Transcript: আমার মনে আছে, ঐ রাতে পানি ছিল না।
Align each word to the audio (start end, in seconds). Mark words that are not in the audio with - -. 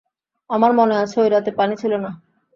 আমার 0.49 0.71
মনে 0.71 0.95
আছে, 0.95 1.15
ঐ 1.19 1.29
রাতে 1.29 1.51
পানি 1.51 1.73
ছিল 1.81 1.93
না। 1.97 2.11